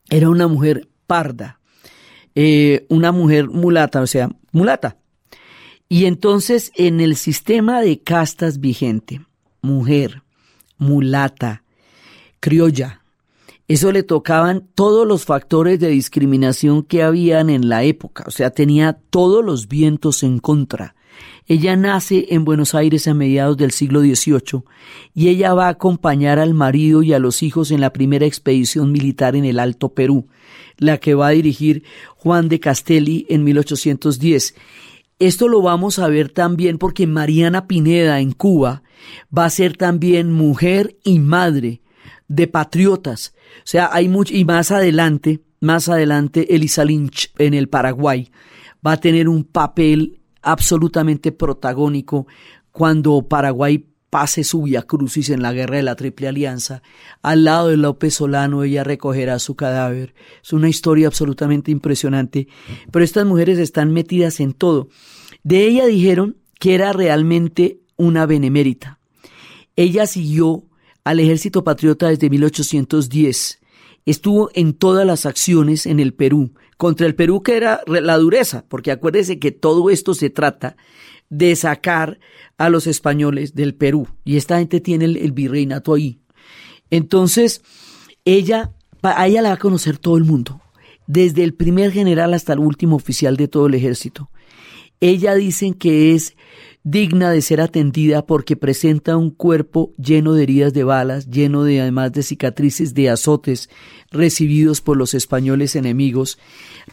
[0.08, 1.60] Era una mujer parda,
[2.34, 4.96] eh, una mujer mulata, o sea, mulata.
[5.88, 9.20] Y entonces en el sistema de castas vigente,
[9.62, 10.22] mujer,
[10.78, 11.62] mulata,
[12.40, 13.02] criolla,
[13.68, 18.50] eso le tocaban todos los factores de discriminación que habían en la época, o sea,
[18.50, 20.94] tenía todos los vientos en contra.
[21.46, 24.62] Ella nace en Buenos Aires a mediados del siglo XVIII
[25.14, 28.90] y ella va a acompañar al marido y a los hijos en la primera expedición
[28.90, 30.28] militar en el Alto Perú,
[30.78, 31.84] la que va a dirigir
[32.16, 34.54] Juan de Castelli en 1810.
[35.18, 38.82] Esto lo vamos a ver también porque Mariana Pineda en Cuba
[39.36, 41.80] va a ser también mujer y madre
[42.28, 43.34] de patriotas.
[43.58, 48.30] O sea, hay mucho, y más adelante, más adelante, Elisa Lynch en el Paraguay
[48.86, 52.26] va a tener un papel absolutamente protagónico
[52.70, 56.82] cuando Paraguay pase su via crucis en la guerra de la Triple Alianza.
[57.20, 60.14] Al lado de López Solano ella recogerá su cadáver.
[60.42, 62.46] Es una historia absolutamente impresionante.
[62.90, 64.88] Pero estas mujeres están metidas en todo.
[65.42, 69.00] De ella dijeron que era realmente una benemérita.
[69.74, 70.64] Ella siguió
[71.02, 73.60] al ejército patriota desde 1810.
[74.06, 78.64] Estuvo en todas las acciones en el Perú, contra el Perú que era la dureza,
[78.68, 80.76] porque acuérdese que todo esto se trata
[81.28, 82.18] de sacar
[82.58, 86.20] a los españoles del Perú y esta gente tiene el, virreinato ahí.
[86.90, 87.62] Entonces,
[88.24, 90.60] ella, a ella la va a conocer todo el mundo,
[91.06, 94.30] desde el primer general hasta el último oficial de todo el ejército.
[95.00, 96.36] Ella dicen que es
[96.86, 101.80] digna de ser atendida porque presenta un cuerpo lleno de heridas de balas, lleno de
[101.80, 103.68] además de cicatrices de azotes
[104.12, 106.38] recibidos por los españoles enemigos.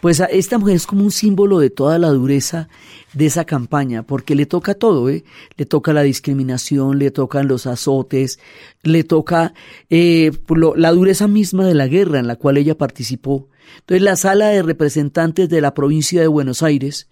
[0.01, 2.69] Pues esta mujer es como un símbolo de toda la dureza
[3.13, 5.23] de esa campaña, porque le toca todo, ¿eh?
[5.57, 8.39] le toca la discriminación, le tocan los azotes,
[8.81, 9.53] le toca
[9.91, 10.31] eh,
[10.75, 13.47] la dureza misma de la guerra en la cual ella participó
[13.81, 17.09] Entonces la sala de representantes de la provincia de Buenos Aires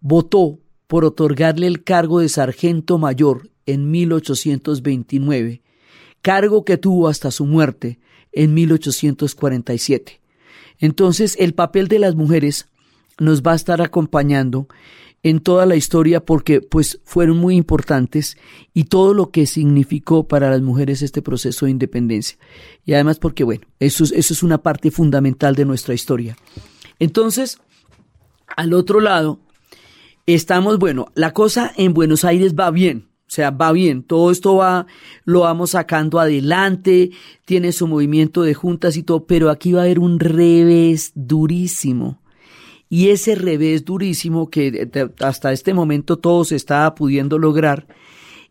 [0.00, 0.61] votó
[0.92, 5.62] por otorgarle el cargo de sargento mayor en 1829,
[6.20, 7.98] cargo que tuvo hasta su muerte
[8.30, 10.20] en 1847.
[10.80, 12.68] Entonces el papel de las mujeres
[13.18, 14.68] nos va a estar acompañando
[15.22, 18.36] en toda la historia porque pues fueron muy importantes
[18.74, 22.36] y todo lo que significó para las mujeres este proceso de independencia.
[22.84, 26.36] Y además porque bueno, eso, eso es una parte fundamental de nuestra historia.
[26.98, 27.60] Entonces,
[28.58, 29.40] al otro lado,
[30.26, 33.08] estamos, bueno, la cosa en Buenos Aires va bien.
[33.26, 34.86] O sea, va bien, todo esto va,
[35.24, 37.12] lo vamos sacando adelante,
[37.46, 42.22] tiene su movimiento de juntas y todo, pero aquí va a haber un revés durísimo
[42.92, 44.86] y ese revés durísimo que
[45.20, 47.86] hasta este momento todo se estaba pudiendo lograr,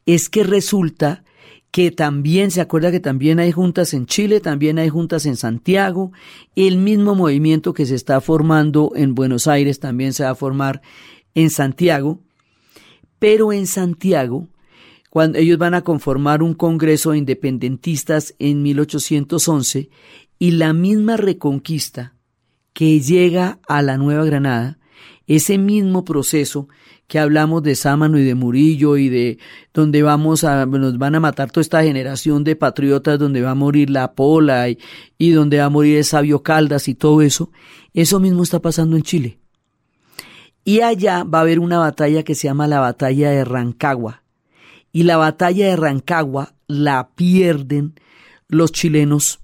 [0.07, 1.23] es que resulta
[1.69, 6.11] que también, se acuerda que también hay juntas en Chile, también hay juntas en Santiago,
[6.55, 10.81] el mismo movimiento que se está formando en Buenos Aires también se va a formar
[11.35, 12.19] en Santiago,
[13.19, 14.47] pero en Santiago,
[15.09, 19.89] cuando ellos van a conformar un congreso de independentistas en 1811,
[20.39, 22.15] y la misma reconquista
[22.73, 24.79] que llega a la Nueva Granada,
[25.27, 26.67] ese mismo proceso
[27.11, 29.37] que hablamos de Sámano y de Murillo y de
[29.73, 33.55] donde vamos a, nos van a matar toda esta generación de patriotas, donde va a
[33.55, 37.51] morir la Pola y, donde va a morir el Sabio Caldas y todo eso,
[37.93, 39.40] eso mismo está pasando en Chile.
[40.63, 44.23] Y allá va a haber una batalla que se llama la batalla de Rancagua.
[44.91, 47.95] Y la batalla de Rancagua la pierden
[48.47, 49.39] los chilenos.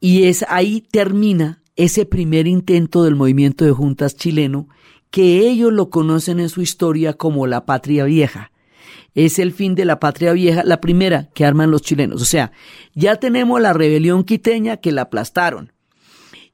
[0.00, 4.68] Y es ahí termina ese primer intento del movimiento de juntas chileno,
[5.10, 8.50] que ellos lo conocen en su historia como la patria vieja.
[9.14, 12.20] Es el fin de la patria vieja, la primera que arman los chilenos.
[12.20, 12.52] O sea,
[12.94, 15.72] ya tenemos la rebelión quiteña que la aplastaron.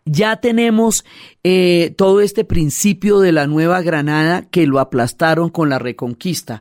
[0.05, 1.05] Ya tenemos
[1.45, 6.61] eh, todo este principio de la Nueva Granada que lo aplastaron con la reconquista.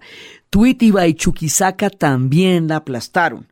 [0.49, 3.51] Tuitiba y Chuquisaca también la aplastaron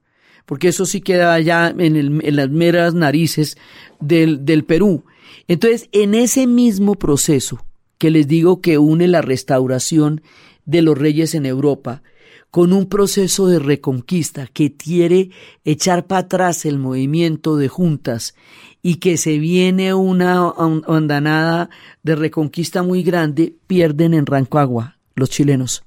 [0.50, 3.56] porque eso sí queda allá en, las meras narices
[4.00, 5.04] del, del Perú.
[5.48, 7.64] Entonces, en ese mismo proceso
[8.00, 10.24] que les digo que une la restauración
[10.66, 12.02] de los reyes en Europa,
[12.50, 15.30] con un proceso de reconquista que quiere
[15.66, 18.34] echar para atrás el movimiento de juntas
[18.82, 20.54] y que se viene una
[20.88, 21.70] andanada
[22.04, 25.84] de reconquista muy grande, pierden en Rancagua los chilenos.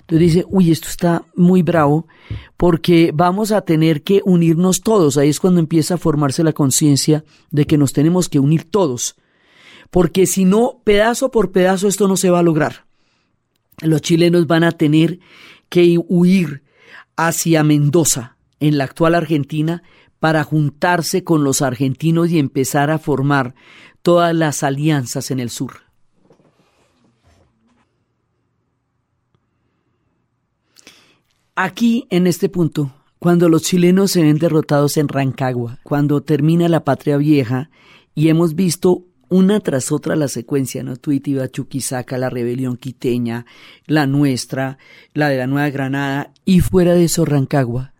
[0.00, 2.06] Entonces dice, uy, esto está muy bravo
[2.56, 5.16] porque vamos a tener que unirnos todos.
[5.16, 9.16] Ahí es cuando empieza a formarse la conciencia de que nos tenemos que unir todos.
[9.90, 12.86] Porque si no, pedazo por pedazo esto no se va a lograr.
[13.80, 15.20] Los chilenos van a tener
[15.68, 16.62] que huir
[17.16, 19.82] hacia Mendoza, en la actual Argentina,
[20.22, 23.56] para juntarse con los argentinos y empezar a formar
[24.02, 25.80] todas las alianzas en el sur.
[31.56, 36.84] Aquí, en este punto, cuando los chilenos se ven derrotados en Rancagua, cuando termina la
[36.84, 37.70] patria vieja
[38.14, 40.98] y hemos visto una tras otra la secuencia, ¿no?
[40.98, 43.44] Tuitiva, Chuquisaca, la rebelión quiteña,
[43.86, 44.78] la nuestra,
[45.14, 47.91] la de la Nueva Granada y fuera de eso Rancagua.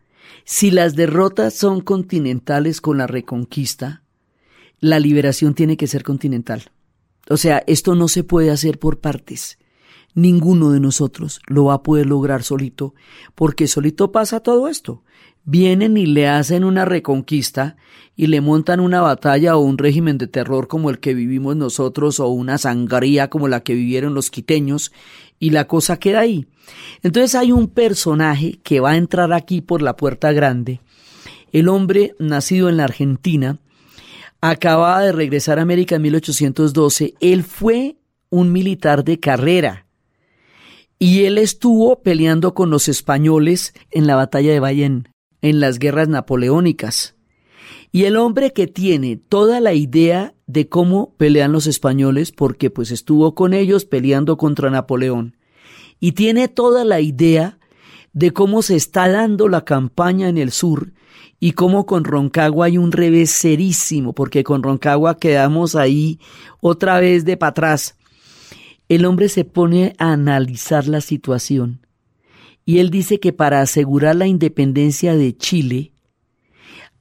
[0.45, 4.03] Si las derrotas son continentales con la reconquista,
[4.81, 6.71] la liberación tiene que ser continental.
[7.29, 9.59] O sea, esto no se puede hacer por partes
[10.15, 12.95] ninguno de nosotros lo va a poder lograr solito,
[13.35, 15.03] porque solito pasa todo esto.
[15.45, 17.77] Vienen y le hacen una reconquista
[18.15, 22.21] y le montan una batalla o un régimen de terror como el que vivimos nosotros
[22.21, 24.93] o una sangría como la que vivieron los quiteños
[25.41, 26.47] y la cosa queda ahí.
[27.03, 30.81] Entonces hay un personaje que va a entrar aquí por la puerta grande.
[31.51, 33.59] El hombre nacido en la Argentina,
[34.43, 37.15] acababa de regresar a América en 1812.
[37.21, 37.97] Él fue
[38.29, 39.87] un militar de carrera
[41.03, 45.09] y él estuvo peleando con los españoles en la batalla de Bayén,
[45.41, 47.17] en las guerras napoleónicas.
[47.91, 52.93] Y el hombre que tiene toda la idea de cómo pelean los españoles, porque pues
[52.93, 55.37] estuvo con ellos peleando contra Napoleón,
[55.99, 57.59] y tiene toda la idea
[58.13, 60.93] de cómo se está dando la campaña en el sur
[61.41, 66.21] y cómo con Roncagua hay un revés serísimo, porque con Roncagua quedamos ahí
[66.61, 67.97] otra vez de para atrás
[68.89, 71.83] el hombre se pone a analizar la situación
[72.65, 75.93] y él dice que para asegurar la independencia de Chile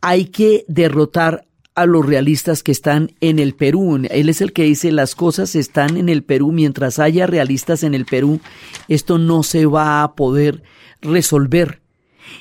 [0.02, 4.02] hay que derrotar a los realistas que están en el Perú.
[4.10, 6.52] Él es el que dice las cosas están en el Perú.
[6.52, 8.42] Mientras haya realistas en el Perú,
[8.88, 10.64] esto no se va a poder
[11.02, 11.82] resolver.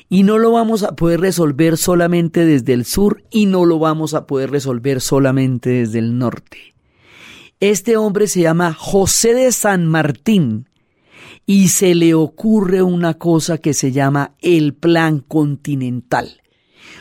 [0.09, 4.15] Y no lo vamos a poder resolver solamente desde el sur y no lo vamos
[4.15, 6.75] a poder resolver solamente desde el norte.
[7.61, 10.69] Este hombre se llama José de San Martín
[11.45, 16.41] y se le ocurre una cosa que se llama el plan continental.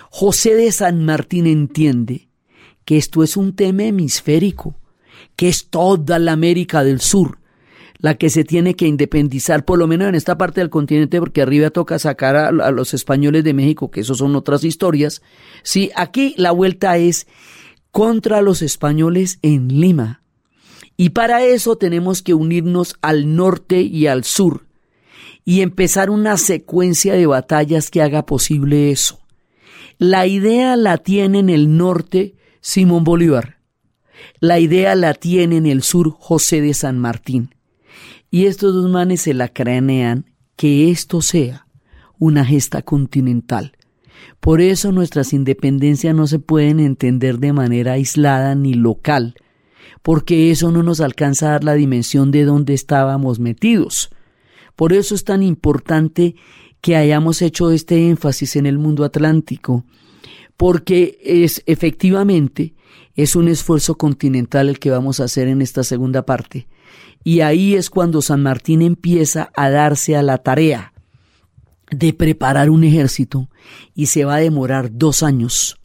[0.10, 2.30] José de San Martín entiende
[2.84, 4.76] que esto es un tema hemisférico,
[5.36, 7.40] que es toda la América del Sur
[8.00, 11.42] la que se tiene que independizar, por lo menos en esta parte del continente, porque
[11.42, 15.22] arriba toca sacar a, los españoles de México, que eso son otras historias.
[15.64, 17.28] Sí, aquí la vuelta es
[17.92, 20.22] contra los españoles en Lima.
[21.02, 24.66] Y para eso tenemos que unirnos al norte y al sur
[25.46, 29.22] y empezar una secuencia de batallas que haga posible eso.
[29.98, 33.60] La idea la tiene en el norte Simón Bolívar.
[34.42, 37.56] La idea la tiene en el sur José de San Martín.
[38.30, 40.26] Y estos dos manes se la cranean
[40.58, 41.66] que esto sea
[42.18, 43.72] una gesta continental.
[44.42, 49.36] Por eso nuestras independencias no se pueden entender de manera aislada ni local,
[50.02, 54.10] porque eso no nos alcanza a dar la dimensión de dónde estábamos metidos.
[54.76, 56.36] Por eso es tan importante
[56.82, 59.84] que hayamos hecho este énfasis en el mundo atlántico,
[60.56, 62.76] porque es efectivamente
[63.16, 66.68] es un esfuerzo continental el que vamos a hacer en esta segunda parte.
[67.24, 70.94] Y ahí es cuando San Martín empieza a darse a la tarea
[71.92, 73.50] de preparar un ejército
[73.94, 75.79] y se va a demorar dos años.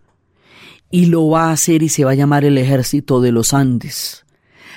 [0.94, 4.24] Y lo va a hacer y se va a llamar el ejército de los Andes.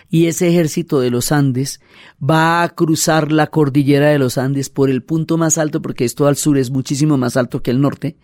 [0.10, 1.82] Y ese ejército de los Andes
[2.22, 6.28] va a cruzar la cordillera de los Andes por el punto más alto, porque esto
[6.28, 8.16] al sur es muchísimo más alto que el norte,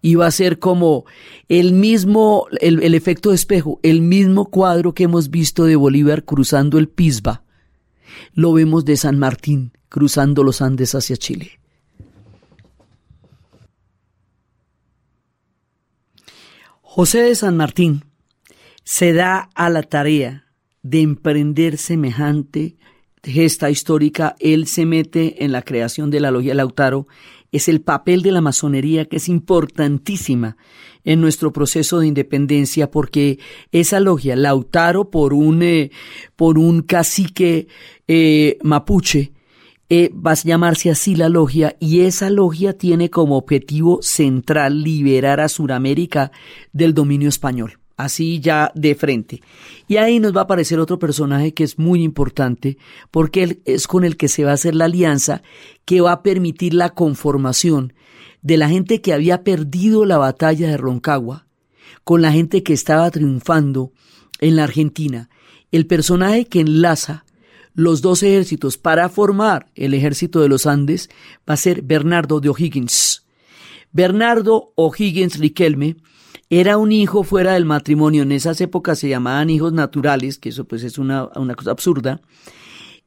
[0.00, 1.04] y va a ser como
[1.48, 6.24] el mismo, el, el efecto de espejo, el mismo cuadro que hemos visto de Bolívar
[6.24, 7.44] cruzando el Pisba
[8.32, 11.60] lo vemos de San Martín cruzando los Andes hacia Chile.
[16.96, 18.04] José de San Martín
[18.84, 20.46] se da a la tarea
[20.84, 22.76] de emprender semejante
[23.20, 24.36] gesta histórica.
[24.38, 27.08] Él se mete en la creación de la Logia Lautaro.
[27.50, 30.56] Es el papel de la masonería que es importantísima
[31.02, 33.40] en nuestro proceso de independencia porque
[33.72, 35.90] esa logia, Lautaro por un, eh,
[36.36, 37.66] por un cacique
[38.06, 39.32] eh, mapuche,
[39.90, 45.40] eh, va a llamarse así la logia y esa logia tiene como objetivo central liberar
[45.40, 46.32] a Sudamérica
[46.72, 49.40] del dominio español así ya de frente.
[49.86, 52.76] Y ahí nos va a aparecer otro personaje que es muy importante
[53.10, 55.42] porque es con el que se va a hacer la alianza
[55.84, 57.92] que va a permitir la conformación
[58.42, 61.46] de la gente que había perdido la batalla de Roncagua
[62.02, 63.92] con la gente que estaba triunfando
[64.40, 65.30] en la Argentina.
[65.72, 67.24] El personaje que enlaza
[67.74, 71.10] los dos ejércitos para formar el ejército de los Andes
[71.48, 73.26] va a ser Bernardo de O'Higgins.
[73.92, 75.96] Bernardo O'Higgins Riquelme
[76.50, 78.22] era un hijo fuera del matrimonio.
[78.22, 82.20] En esas épocas se llamaban hijos naturales, que eso pues es una, una cosa absurda.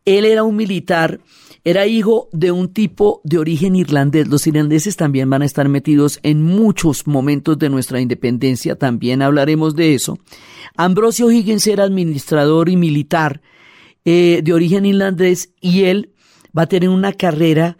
[0.05, 1.19] Él era un militar
[1.67, 4.29] era hijo de un tipo de origen irlandés.
[4.29, 9.75] Los irlandeses también van a estar metidos en muchos momentos de nuestra independencia, también hablaremos
[9.75, 10.17] de eso.
[10.77, 13.41] Ambrosio Higgins era administrador y militar
[14.09, 16.13] eh, de origen irlandés y él
[16.57, 17.77] va a tener una carrera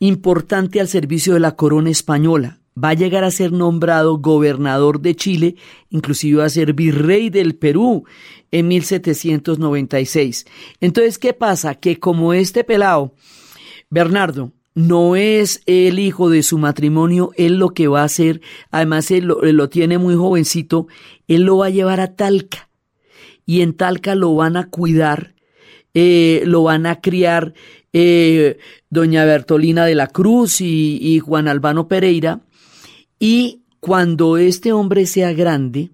[0.00, 2.58] importante al servicio de la corona española.
[2.76, 5.54] Va a llegar a ser nombrado gobernador de Chile,
[5.88, 8.06] inclusive a ser virrey del Perú
[8.50, 10.46] en 1796.
[10.80, 11.76] Entonces, ¿qué pasa?
[11.76, 13.14] Que como este pelado,
[13.88, 18.40] Bernardo, no es el hijo de su matrimonio, él lo que va a hacer,
[18.72, 20.88] además él lo, tiene muy jovencito,
[21.28, 22.68] él lo va a llevar a Talca
[23.46, 25.36] y en Talca lo van a cuidar,
[26.00, 27.54] eh, lo van a criar
[27.92, 32.40] eh, doña Bertolina de la Cruz y, y Juan Albano Pereira
[33.18, 35.90] y cuando este hombre sea grande,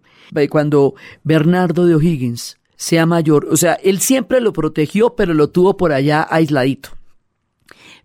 [0.50, 5.78] cuando Bernardo de O'Higgins sea mayor, o sea, él siempre lo protegió, pero lo tuvo
[5.78, 6.90] por allá aisladito.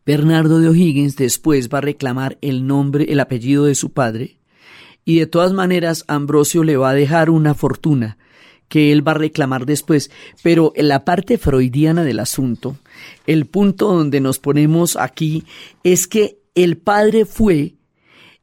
[0.06, 4.40] Bernardo de O'Higgins después va a reclamar el nombre, el apellido de su padre,
[5.04, 8.18] y de todas maneras Ambrosio le va a dejar una fortuna
[8.70, 10.12] que él va a reclamar después,
[10.42, 12.78] pero en la parte freudiana del asunto,
[13.28, 15.44] el punto donde nos ponemos aquí
[15.84, 17.76] es que el padre fue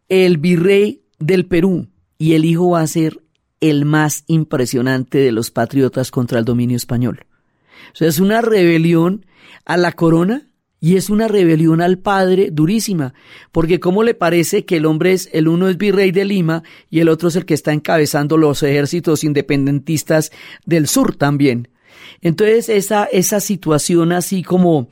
[0.08, 3.22] el virrey del Perú y el hijo va a ser
[3.60, 7.26] el más impresionante de los patriotas contra el dominio español.
[7.92, 9.24] O sea, es una rebelión
[9.64, 10.48] a la corona
[10.86, 13.12] y es una rebelión al padre durísima,
[13.50, 17.00] porque ¿cómo le parece que el hombre es, el uno es virrey de Lima y
[17.00, 20.30] el otro es el que está encabezando los ejércitos independentistas
[20.64, 21.66] del sur también?
[22.20, 24.88] Entonces, esa, esa situación así como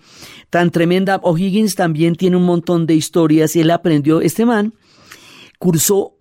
[0.50, 4.74] tan tremenda, O'Higgins también tiene un montón de historias y él aprendió, este man
[5.60, 6.13] cursó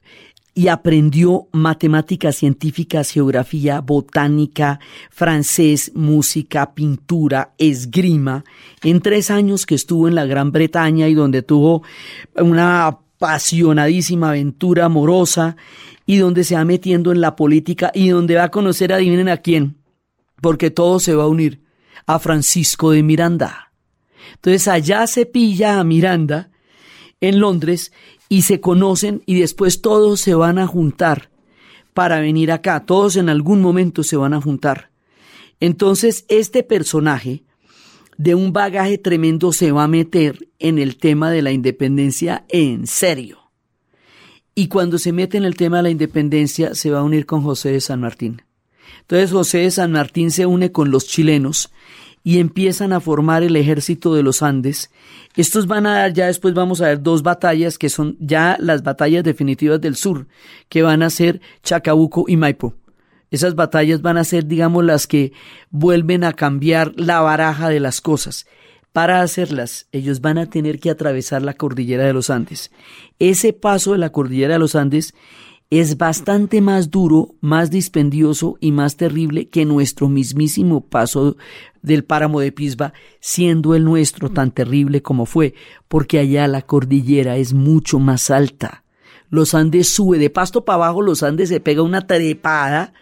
[0.56, 4.80] y aprendió matemáticas científicas, geografía, botánica,
[5.10, 8.44] francés, música, pintura, esgrima,
[8.84, 11.84] en tres años que estuvo en la Gran Bretaña y donde tuvo
[12.36, 15.56] una apasionadísima aventura amorosa
[16.06, 19.38] y donde se va metiendo en la política y donde va a conocer, adivinen a
[19.38, 19.78] quién,
[20.40, 21.64] porque todo se va a unir,
[22.06, 23.72] a Francisco de Miranda.
[24.36, 26.52] Entonces allá se pilla a Miranda
[27.22, 27.94] en Londres
[28.34, 31.30] y se conocen y después todos se van a juntar
[31.94, 32.84] para venir acá.
[32.84, 34.90] Todos en algún momento se van a juntar.
[35.60, 37.44] Entonces este personaje
[38.18, 42.88] de un bagaje tremendo se va a meter en el tema de la independencia en
[42.88, 43.38] serio.
[44.56, 47.44] Y cuando se mete en el tema de la independencia se va a unir con
[47.44, 48.42] José de San Martín.
[49.02, 51.72] Entonces José de San Martín se une con los chilenos
[52.24, 54.92] y empiezan a formar el ejército de los Andes.
[55.36, 58.84] Estos van a dar, ya después vamos a ver dos batallas que son ya las
[58.84, 60.28] batallas definitivas del sur,
[60.70, 62.76] que van a ser Chacabuco y Maipo.
[63.30, 65.34] Esas batallas van a ser, digamos, las que
[65.72, 68.46] vuelven a cambiar la baraja de las cosas.
[68.94, 72.72] Para hacerlas, ellos van a tener que atravesar la cordillera de los Andes.
[73.18, 75.16] Ese paso de la cordillera de los Andes
[75.72, 81.36] es bastante más duro, más dispendioso y más terrible que nuestro mismísimo paso
[81.84, 85.54] del páramo de Pisba, siendo el nuestro tan terrible como fue,
[85.88, 88.84] porque allá la cordillera es mucho más alta.
[89.30, 92.94] Los Andes sube de pasto para abajo, los Andes se pega una trepada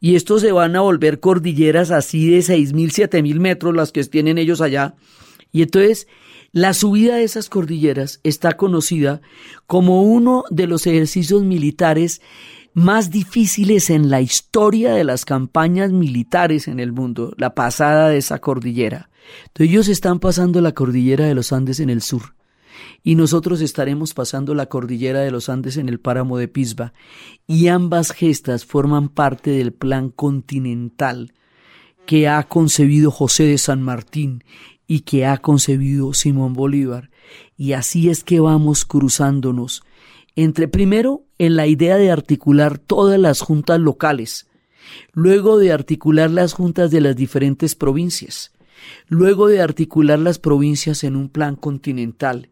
[0.00, 3.90] y estos se van a volver cordilleras así de seis mil, siete mil metros, las
[3.90, 4.94] que tienen ellos allá.
[5.50, 6.06] Y entonces
[6.52, 9.20] la subida de esas cordilleras está conocida
[9.66, 12.20] como uno de los ejercicios militares
[12.74, 18.18] más difíciles en la historia de las campañas militares en el mundo, la pasada de
[18.18, 19.10] esa cordillera.
[19.46, 22.34] Entonces ellos están pasando la cordillera de los Andes en el sur
[23.02, 26.92] y nosotros estaremos pasando la cordillera de los Andes en el páramo de Pisba
[27.46, 31.32] y ambas gestas forman parte del plan continental
[32.06, 34.44] que ha concebido José de San Martín
[34.86, 37.10] y que ha concebido Simón Bolívar.
[37.56, 39.82] Y así es que vamos cruzándonos
[40.40, 44.46] entre primero en la idea de articular todas las juntas locales,
[45.12, 48.52] luego de articular las juntas de las diferentes provincias,
[49.08, 52.50] luego de articular las provincias en un plan continental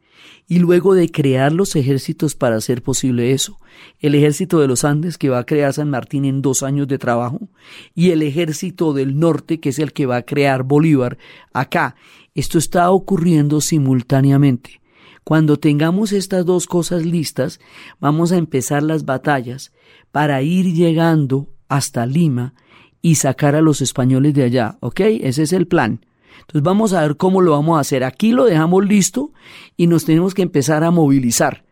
[0.48, 3.56] y luego de crear los ejércitos para hacer posible eso.
[4.00, 6.98] El ejército de los Andes que va a crear San Martín en dos años de
[6.98, 7.48] trabajo
[7.94, 11.18] y el ejército del norte que es el que va a crear Bolívar
[11.52, 11.94] acá.
[12.34, 14.80] Esto está ocurriendo simultáneamente.
[15.28, 17.58] Cuando tengamos estas dos cosas listas,
[17.98, 19.72] vamos a empezar las batallas
[20.12, 22.54] para ir llegando hasta Lima
[23.02, 25.00] y sacar a los españoles de allá, ¿ok?
[25.00, 26.06] Ese es el plan.
[26.42, 28.04] Entonces vamos a ver cómo lo vamos a hacer.
[28.04, 29.32] Aquí lo dejamos listo
[29.76, 31.65] y nos tenemos que empezar a movilizar.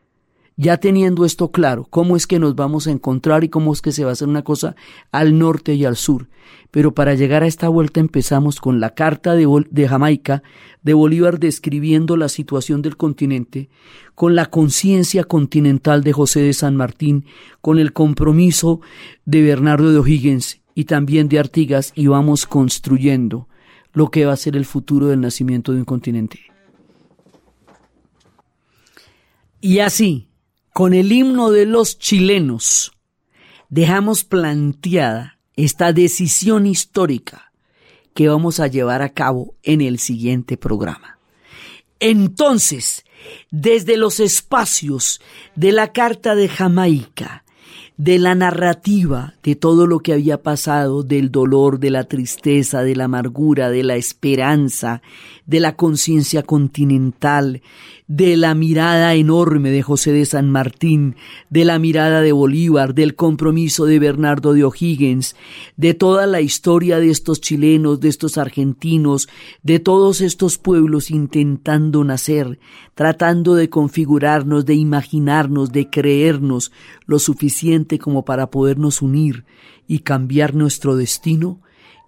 [0.56, 3.90] Ya teniendo esto claro, cómo es que nos vamos a encontrar y cómo es que
[3.90, 4.76] se va a hacer una cosa
[5.10, 6.28] al norte y al sur.
[6.70, 10.44] Pero para llegar a esta vuelta empezamos con la carta de, Jamaica
[10.82, 13.68] de Bolívar describiendo la situación del continente,
[14.14, 17.24] con la conciencia continental de José de San Martín,
[17.60, 18.80] con el compromiso
[19.24, 23.48] de Bernardo de O'Higgins y también de Artigas y vamos construyendo
[23.92, 26.40] lo que va a ser el futuro del nacimiento de un continente.
[29.60, 30.28] Y así,
[30.74, 32.90] con el himno de los chilenos,
[33.68, 37.52] dejamos planteada esta decisión histórica
[38.12, 41.20] que vamos a llevar a cabo en el siguiente programa.
[42.00, 43.04] Entonces,
[43.52, 45.20] desde los espacios
[45.54, 47.44] de la Carta de Jamaica,
[47.96, 52.96] de la narrativa de todo lo que había pasado, del dolor, de la tristeza, de
[52.96, 55.02] la amargura, de la esperanza,
[55.46, 57.62] de la conciencia continental,
[58.06, 61.16] de la mirada enorme de José de San Martín,
[61.48, 65.36] de la mirada de Bolívar, del compromiso de Bernardo de O'Higgins,
[65.76, 69.28] de toda la historia de estos chilenos, de estos argentinos,
[69.62, 72.58] de todos estos pueblos intentando nacer,
[72.94, 76.72] tratando de configurarnos, de imaginarnos, de creernos
[77.06, 79.44] lo suficiente como para podernos unir
[79.88, 81.60] y cambiar nuestro destino,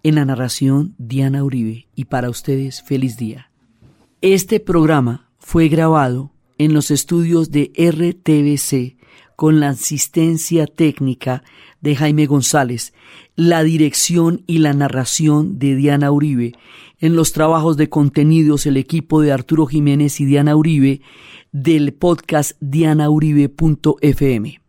[0.03, 3.51] en la narración Diana Uribe y para ustedes feliz día.
[4.20, 8.97] Este programa fue grabado en los estudios de RTBC
[9.36, 11.44] con la asistencia técnica
[11.80, 12.92] de Jaime González,
[13.36, 16.55] la dirección y la narración de Diana Uribe,
[16.99, 21.01] en los trabajos de contenidos el equipo de Arturo Jiménez y Diana Uribe
[21.53, 24.65] del podcast dianauribe.fm.